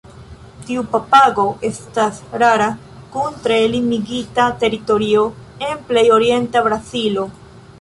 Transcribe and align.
Tiu 0.67 0.83
papago 0.93 1.43
estas 1.69 2.21
rara 2.43 2.69
kun 3.17 3.37
tre 3.45 3.59
limigita 3.75 4.47
teritorio 4.65 5.27
en 5.69 5.85
plej 5.91 6.07
orienta 6.17 6.65
Brazilo. 6.71 7.29